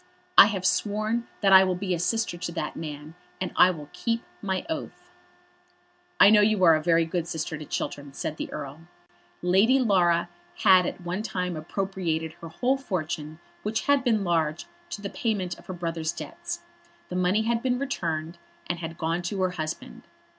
[0.35, 3.87] "I have sworn that I will be a sister to that man, and I will
[3.93, 5.11] keep my oath."
[6.19, 8.87] "I know you are a very good sister to Chiltern," said the Earl.
[9.43, 10.27] Lady Laura
[10.63, 15.59] had at one time appropriated her whole fortune, which had been large, to the payment
[15.59, 16.63] of her brother's debts.
[17.09, 20.07] The money had been returned, and had gone to her husband.